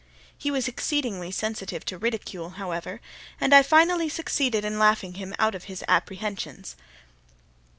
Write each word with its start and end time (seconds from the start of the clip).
He 0.35 0.49
was 0.49 0.67
exceedingly 0.67 1.29
sensitive 1.29 1.85
to 1.85 1.95
ridicule, 1.99 2.49
however, 2.57 3.01
and 3.39 3.53
I 3.53 3.61
finally 3.61 4.09
succeeded 4.09 4.65
in 4.65 4.79
laughing 4.79 5.13
him 5.13 5.35
out 5.37 5.53
of 5.53 5.65
his 5.65 5.83
apprehensions. 5.87 6.75